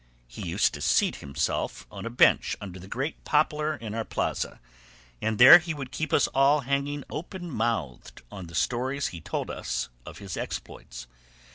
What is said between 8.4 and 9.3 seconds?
the stories he